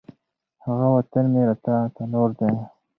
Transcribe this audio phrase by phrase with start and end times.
[0.65, 2.49] هغه وطن مي راته تنور دی